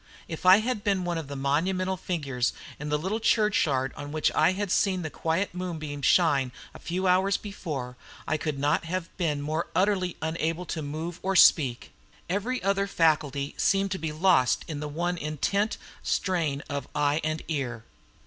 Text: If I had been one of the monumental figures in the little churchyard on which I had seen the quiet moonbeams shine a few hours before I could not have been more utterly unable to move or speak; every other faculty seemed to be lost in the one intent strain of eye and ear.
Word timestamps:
If 0.27 0.47
I 0.47 0.61
had 0.61 0.83
been 0.83 1.03
one 1.03 1.19
of 1.19 1.27
the 1.27 1.35
monumental 1.35 1.95
figures 1.95 2.53
in 2.79 2.89
the 2.89 2.97
little 2.97 3.19
churchyard 3.19 3.93
on 3.95 4.11
which 4.11 4.31
I 4.31 4.53
had 4.53 4.71
seen 4.71 5.03
the 5.03 5.11
quiet 5.11 5.53
moonbeams 5.53 6.07
shine 6.07 6.51
a 6.73 6.79
few 6.79 7.05
hours 7.05 7.37
before 7.37 7.97
I 8.27 8.35
could 8.37 8.57
not 8.57 8.85
have 8.85 9.15
been 9.17 9.43
more 9.43 9.67
utterly 9.75 10.17
unable 10.19 10.65
to 10.65 10.81
move 10.81 11.19
or 11.21 11.35
speak; 11.35 11.91
every 12.27 12.63
other 12.63 12.87
faculty 12.87 13.53
seemed 13.59 13.91
to 13.91 13.99
be 13.99 14.11
lost 14.11 14.65
in 14.67 14.79
the 14.79 14.89
one 14.89 15.19
intent 15.19 15.77
strain 16.01 16.63
of 16.67 16.87
eye 16.95 17.21
and 17.23 17.43
ear. 17.47 17.83